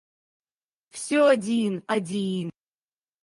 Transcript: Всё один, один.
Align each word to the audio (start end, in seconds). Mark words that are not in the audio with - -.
Всё 0.89 1.27
один, 1.29 1.83
один. 1.85 2.49